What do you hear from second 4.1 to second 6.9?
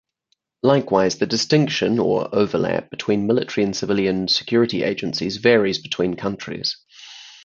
security agencies varies between countries.